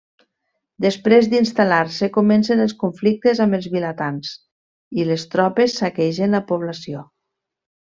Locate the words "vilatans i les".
3.75-5.27